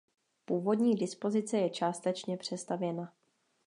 Původní 0.45 0.95
dispozice 0.95 1.57
je 1.57 1.69
částečně 1.69 2.37
přestavěna. 2.37 3.13